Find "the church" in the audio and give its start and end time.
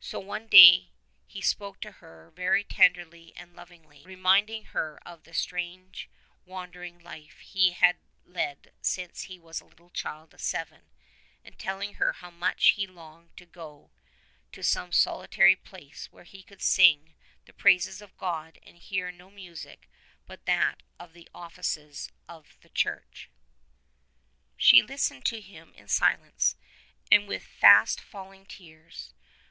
22.60-23.30